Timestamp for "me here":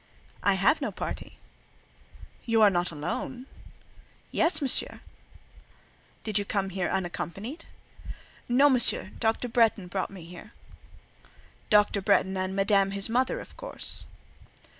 10.09-10.53